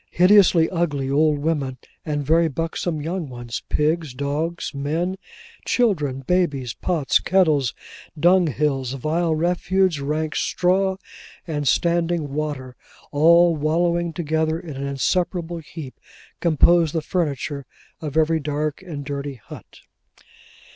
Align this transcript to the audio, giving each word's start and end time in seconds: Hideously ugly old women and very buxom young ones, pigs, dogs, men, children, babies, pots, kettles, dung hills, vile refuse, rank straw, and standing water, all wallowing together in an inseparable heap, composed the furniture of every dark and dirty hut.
Hideously 0.09 0.67
ugly 0.71 1.11
old 1.11 1.37
women 1.37 1.77
and 2.03 2.25
very 2.25 2.47
buxom 2.47 3.03
young 3.03 3.29
ones, 3.29 3.61
pigs, 3.69 4.15
dogs, 4.15 4.73
men, 4.73 5.15
children, 5.63 6.21
babies, 6.21 6.73
pots, 6.73 7.19
kettles, 7.19 7.75
dung 8.19 8.47
hills, 8.47 8.93
vile 8.93 9.35
refuse, 9.35 9.99
rank 10.01 10.35
straw, 10.35 10.97
and 11.45 11.67
standing 11.67 12.33
water, 12.33 12.75
all 13.11 13.55
wallowing 13.55 14.11
together 14.11 14.59
in 14.59 14.75
an 14.75 14.87
inseparable 14.87 15.59
heap, 15.59 15.99
composed 16.39 16.95
the 16.95 17.03
furniture 17.03 17.67
of 18.01 18.17
every 18.17 18.39
dark 18.39 18.81
and 18.81 19.05
dirty 19.05 19.35
hut. 19.35 19.81